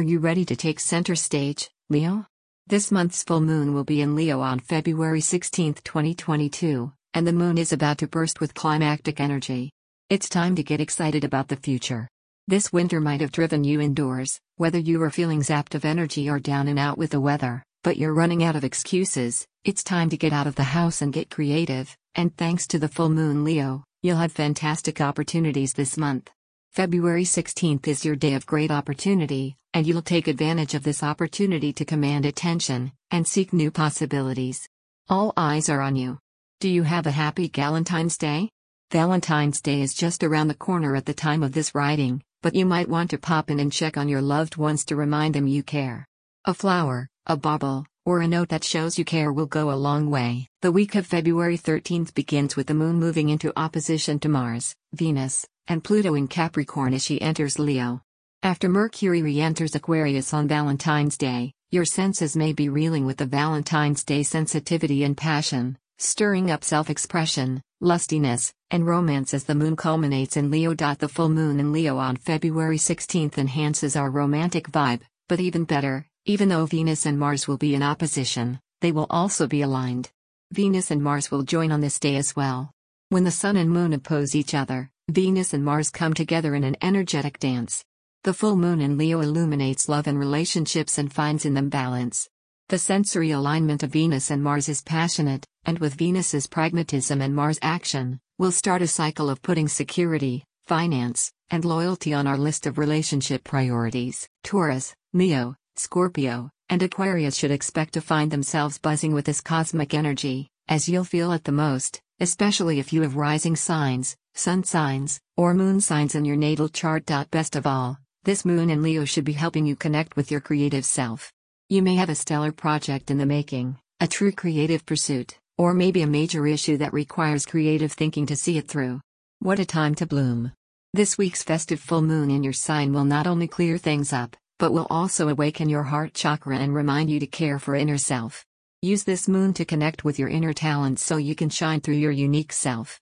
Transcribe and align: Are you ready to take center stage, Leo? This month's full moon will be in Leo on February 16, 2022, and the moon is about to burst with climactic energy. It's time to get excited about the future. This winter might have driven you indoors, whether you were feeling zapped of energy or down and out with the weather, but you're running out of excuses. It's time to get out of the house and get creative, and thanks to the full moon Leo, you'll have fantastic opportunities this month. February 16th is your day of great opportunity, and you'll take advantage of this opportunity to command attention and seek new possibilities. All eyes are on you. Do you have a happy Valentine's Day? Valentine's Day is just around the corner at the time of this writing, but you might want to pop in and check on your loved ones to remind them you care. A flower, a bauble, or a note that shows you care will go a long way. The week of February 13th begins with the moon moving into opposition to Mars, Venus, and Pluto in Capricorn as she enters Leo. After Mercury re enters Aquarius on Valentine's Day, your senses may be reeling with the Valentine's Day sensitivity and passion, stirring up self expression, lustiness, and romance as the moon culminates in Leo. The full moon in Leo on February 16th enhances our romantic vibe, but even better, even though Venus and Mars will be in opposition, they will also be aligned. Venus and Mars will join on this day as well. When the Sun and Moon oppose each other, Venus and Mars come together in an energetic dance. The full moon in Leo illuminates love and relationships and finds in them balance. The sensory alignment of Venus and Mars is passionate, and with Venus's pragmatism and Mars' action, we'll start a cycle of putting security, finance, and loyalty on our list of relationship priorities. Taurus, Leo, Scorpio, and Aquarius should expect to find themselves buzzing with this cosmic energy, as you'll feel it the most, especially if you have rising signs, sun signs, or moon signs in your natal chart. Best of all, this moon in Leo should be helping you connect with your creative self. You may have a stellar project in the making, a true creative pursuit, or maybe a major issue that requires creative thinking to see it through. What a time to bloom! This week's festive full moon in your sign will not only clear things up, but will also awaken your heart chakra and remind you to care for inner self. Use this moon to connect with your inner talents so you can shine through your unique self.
Are 0.00 0.12
you 0.12 0.18
ready 0.18 0.46
to 0.46 0.56
take 0.56 0.80
center 0.80 1.14
stage, 1.14 1.68
Leo? 1.90 2.24
This 2.66 2.90
month's 2.90 3.22
full 3.22 3.42
moon 3.42 3.74
will 3.74 3.84
be 3.84 4.00
in 4.00 4.14
Leo 4.14 4.40
on 4.40 4.58
February 4.58 5.20
16, 5.20 5.74
2022, 5.74 6.90
and 7.12 7.26
the 7.26 7.34
moon 7.34 7.58
is 7.58 7.74
about 7.74 7.98
to 7.98 8.06
burst 8.06 8.40
with 8.40 8.54
climactic 8.54 9.20
energy. 9.20 9.72
It's 10.08 10.30
time 10.30 10.56
to 10.56 10.62
get 10.62 10.80
excited 10.80 11.22
about 11.22 11.48
the 11.48 11.56
future. 11.56 12.08
This 12.48 12.72
winter 12.72 12.98
might 12.98 13.20
have 13.20 13.30
driven 13.30 13.62
you 13.62 13.82
indoors, 13.82 14.40
whether 14.56 14.78
you 14.78 15.00
were 15.00 15.10
feeling 15.10 15.40
zapped 15.40 15.74
of 15.74 15.84
energy 15.84 16.30
or 16.30 16.38
down 16.40 16.68
and 16.68 16.78
out 16.78 16.96
with 16.96 17.10
the 17.10 17.20
weather, 17.20 17.62
but 17.84 17.98
you're 17.98 18.14
running 18.14 18.42
out 18.42 18.56
of 18.56 18.64
excuses. 18.64 19.46
It's 19.64 19.84
time 19.84 20.08
to 20.08 20.16
get 20.16 20.32
out 20.32 20.46
of 20.46 20.54
the 20.54 20.62
house 20.62 21.02
and 21.02 21.12
get 21.12 21.28
creative, 21.28 21.94
and 22.14 22.34
thanks 22.38 22.66
to 22.68 22.78
the 22.78 22.88
full 22.88 23.10
moon 23.10 23.44
Leo, 23.44 23.84
you'll 24.00 24.16
have 24.16 24.32
fantastic 24.32 25.02
opportunities 25.02 25.74
this 25.74 25.98
month. 25.98 26.30
February 26.72 27.24
16th 27.24 27.86
is 27.86 28.02
your 28.02 28.16
day 28.16 28.32
of 28.32 28.46
great 28.46 28.70
opportunity, 28.70 29.56
and 29.72 29.86
you'll 29.86 30.02
take 30.02 30.28
advantage 30.28 30.74
of 30.74 30.82
this 30.82 31.02
opportunity 31.02 31.72
to 31.72 31.84
command 31.84 32.26
attention 32.26 32.92
and 33.10 33.26
seek 33.26 33.52
new 33.52 33.70
possibilities. 33.70 34.68
All 35.08 35.32
eyes 35.36 35.68
are 35.68 35.80
on 35.80 35.96
you. 35.96 36.18
Do 36.60 36.68
you 36.68 36.82
have 36.82 37.06
a 37.06 37.10
happy 37.10 37.48
Valentine's 37.48 38.16
Day? 38.16 38.50
Valentine's 38.90 39.60
Day 39.60 39.80
is 39.80 39.94
just 39.94 40.24
around 40.24 40.48
the 40.48 40.54
corner 40.54 40.96
at 40.96 41.06
the 41.06 41.14
time 41.14 41.42
of 41.42 41.52
this 41.52 41.74
writing, 41.74 42.22
but 42.42 42.54
you 42.54 42.66
might 42.66 42.88
want 42.88 43.10
to 43.10 43.18
pop 43.18 43.50
in 43.50 43.60
and 43.60 43.72
check 43.72 43.96
on 43.96 44.08
your 44.08 44.20
loved 44.20 44.56
ones 44.56 44.84
to 44.86 44.96
remind 44.96 45.34
them 45.34 45.46
you 45.46 45.62
care. 45.62 46.06
A 46.44 46.54
flower, 46.54 47.08
a 47.26 47.36
bauble, 47.36 47.86
or 48.04 48.20
a 48.20 48.28
note 48.28 48.48
that 48.48 48.64
shows 48.64 48.98
you 48.98 49.04
care 49.04 49.32
will 49.32 49.46
go 49.46 49.70
a 49.70 49.74
long 49.74 50.10
way. 50.10 50.48
The 50.62 50.72
week 50.72 50.96
of 50.96 51.06
February 51.06 51.56
13th 51.56 52.14
begins 52.14 52.56
with 52.56 52.66
the 52.66 52.74
moon 52.74 52.96
moving 52.96 53.28
into 53.28 53.52
opposition 53.56 54.18
to 54.20 54.28
Mars, 54.28 54.74
Venus, 54.92 55.46
and 55.68 55.84
Pluto 55.84 56.14
in 56.14 56.26
Capricorn 56.26 56.94
as 56.94 57.04
she 57.04 57.20
enters 57.20 57.58
Leo. 57.58 58.02
After 58.42 58.70
Mercury 58.70 59.20
re 59.20 59.38
enters 59.42 59.74
Aquarius 59.74 60.32
on 60.32 60.48
Valentine's 60.48 61.18
Day, 61.18 61.52
your 61.70 61.84
senses 61.84 62.34
may 62.34 62.54
be 62.54 62.70
reeling 62.70 63.04
with 63.04 63.18
the 63.18 63.26
Valentine's 63.26 64.02
Day 64.02 64.22
sensitivity 64.22 65.04
and 65.04 65.14
passion, 65.14 65.76
stirring 65.98 66.50
up 66.50 66.64
self 66.64 66.88
expression, 66.88 67.60
lustiness, 67.82 68.54
and 68.70 68.86
romance 68.86 69.34
as 69.34 69.44
the 69.44 69.54
moon 69.54 69.76
culminates 69.76 70.38
in 70.38 70.50
Leo. 70.50 70.72
The 70.72 71.06
full 71.06 71.28
moon 71.28 71.60
in 71.60 71.70
Leo 71.70 71.98
on 71.98 72.16
February 72.16 72.78
16th 72.78 73.36
enhances 73.36 73.94
our 73.94 74.10
romantic 74.10 74.70
vibe, 74.70 75.02
but 75.28 75.38
even 75.38 75.64
better, 75.64 76.06
even 76.24 76.48
though 76.48 76.64
Venus 76.64 77.04
and 77.04 77.18
Mars 77.18 77.46
will 77.46 77.58
be 77.58 77.74
in 77.74 77.82
opposition, 77.82 78.58
they 78.80 78.90
will 78.90 79.06
also 79.10 79.48
be 79.48 79.60
aligned. 79.60 80.10
Venus 80.50 80.90
and 80.90 81.02
Mars 81.02 81.30
will 81.30 81.42
join 81.42 81.70
on 81.72 81.82
this 81.82 82.00
day 82.00 82.16
as 82.16 82.34
well. 82.34 82.72
When 83.10 83.24
the 83.24 83.30
Sun 83.30 83.58
and 83.58 83.70
Moon 83.70 83.92
oppose 83.92 84.34
each 84.34 84.54
other, 84.54 84.90
Venus 85.10 85.52
and 85.52 85.62
Mars 85.62 85.90
come 85.90 86.14
together 86.14 86.54
in 86.54 86.64
an 86.64 86.78
energetic 86.80 87.38
dance. 87.38 87.84
The 88.22 88.34
full 88.34 88.54
moon 88.54 88.82
in 88.82 88.98
Leo 88.98 89.22
illuminates 89.22 89.88
love 89.88 90.06
and 90.06 90.18
relationships 90.18 90.98
and 90.98 91.10
finds 91.10 91.46
in 91.46 91.54
them 91.54 91.70
balance. 91.70 92.28
The 92.68 92.78
sensory 92.78 93.30
alignment 93.30 93.82
of 93.82 93.92
Venus 93.92 94.30
and 94.30 94.42
Mars 94.42 94.68
is 94.68 94.82
passionate, 94.82 95.46
and 95.64 95.78
with 95.78 95.94
Venus's 95.94 96.46
pragmatism 96.46 97.22
and 97.22 97.34
Mars' 97.34 97.58
action, 97.62 98.20
we'll 98.36 98.52
start 98.52 98.82
a 98.82 98.86
cycle 98.86 99.30
of 99.30 99.40
putting 99.40 99.68
security, 99.68 100.44
finance, 100.66 101.32
and 101.48 101.64
loyalty 101.64 102.12
on 102.12 102.26
our 102.26 102.36
list 102.36 102.66
of 102.66 102.76
relationship 102.76 103.42
priorities. 103.42 104.28
Taurus, 104.44 104.94
Leo, 105.14 105.56
Scorpio, 105.76 106.50
and 106.68 106.82
Aquarius 106.82 107.36
should 107.36 107.50
expect 107.50 107.94
to 107.94 108.02
find 108.02 108.30
themselves 108.30 108.76
buzzing 108.76 109.14
with 109.14 109.24
this 109.24 109.40
cosmic 109.40 109.94
energy, 109.94 110.50
as 110.68 110.90
you'll 110.90 111.04
feel 111.04 111.32
it 111.32 111.44
the 111.44 111.52
most, 111.52 112.02
especially 112.20 112.78
if 112.78 112.92
you 112.92 113.00
have 113.00 113.16
rising 113.16 113.56
signs, 113.56 114.14
sun 114.34 114.62
signs, 114.62 115.22
or 115.38 115.54
moon 115.54 115.80
signs 115.80 116.14
in 116.14 116.26
your 116.26 116.36
natal 116.36 116.68
chart. 116.68 117.06
Best 117.30 117.56
of 117.56 117.66
all, 117.66 117.98
this 118.22 118.44
moon 118.44 118.68
in 118.68 118.82
Leo 118.82 119.06
should 119.06 119.24
be 119.24 119.32
helping 119.32 119.64
you 119.64 119.74
connect 119.74 120.14
with 120.14 120.30
your 120.30 120.40
creative 120.40 120.84
self. 120.84 121.32
You 121.70 121.80
may 121.80 121.94
have 121.94 122.10
a 122.10 122.14
stellar 122.14 122.52
project 122.52 123.10
in 123.10 123.16
the 123.16 123.24
making, 123.24 123.78
a 123.98 124.06
true 124.06 124.30
creative 124.30 124.84
pursuit, 124.84 125.38
or 125.56 125.72
maybe 125.72 126.02
a 126.02 126.06
major 126.06 126.46
issue 126.46 126.76
that 126.78 126.92
requires 126.92 127.46
creative 127.46 127.92
thinking 127.92 128.26
to 128.26 128.36
see 128.36 128.58
it 128.58 128.68
through. 128.68 129.00
What 129.38 129.58
a 129.58 129.64
time 129.64 129.94
to 129.96 130.06
bloom! 130.06 130.52
This 130.92 131.16
week's 131.16 131.42
festive 131.42 131.80
full 131.80 132.02
moon 132.02 132.30
in 132.30 132.42
your 132.42 132.52
sign 132.52 132.92
will 132.92 133.06
not 133.06 133.26
only 133.26 133.48
clear 133.48 133.78
things 133.78 134.12
up, 134.12 134.36
but 134.58 134.72
will 134.72 134.86
also 134.90 135.28
awaken 135.28 135.70
your 135.70 135.84
heart 135.84 136.12
chakra 136.12 136.58
and 136.58 136.74
remind 136.74 137.08
you 137.08 137.20
to 137.20 137.26
care 137.26 137.58
for 137.58 137.74
inner 137.74 137.96
self. 137.96 138.44
Use 138.82 139.04
this 139.04 139.28
moon 139.28 139.54
to 139.54 139.64
connect 139.64 140.04
with 140.04 140.18
your 140.18 140.28
inner 140.28 140.52
talents 140.52 141.02
so 141.02 141.16
you 141.16 141.34
can 141.34 141.48
shine 141.48 141.80
through 141.80 141.94
your 141.94 142.12
unique 142.12 142.52
self. 142.52 143.00